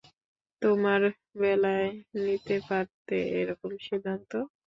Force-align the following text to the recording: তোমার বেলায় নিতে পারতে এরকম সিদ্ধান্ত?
তোমার 0.61 1.01
বেলায় 1.35 1.89
নিতে 2.21 2.55
পারতে 2.69 3.17
এরকম 3.39 3.71
সিদ্ধান্ত? 3.85 4.31